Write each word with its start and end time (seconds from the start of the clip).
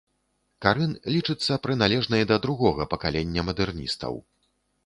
Карын 0.65 0.95
лічыцца 1.15 1.59
прыналежнай 1.67 2.23
да 2.31 2.35
другога 2.47 2.89
пакалення 2.95 3.41
мадэрністаў. 3.51 4.13